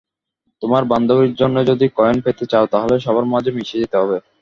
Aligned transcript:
তোমার 0.61 0.83
বান্ধবীর 0.91 1.31
জন্যে 1.35 1.61
যদি 1.69 1.85
কয়েন 1.97 2.17
পেতে 2.25 2.45
চাও, 2.51 2.65
তাহলে 2.73 2.95
সবার 3.05 3.25
মাঝে 3.33 3.51
মিশে 3.55 3.81
যেতে 3.81 3.95
হবে। 4.01 4.17